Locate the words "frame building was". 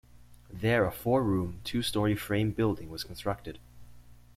2.15-3.03